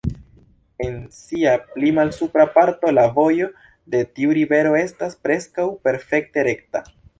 [0.85, 3.51] En sia pli malsupra parto la vojo
[3.97, 6.87] de tiu rivero estas preskaŭ perfekte rekta.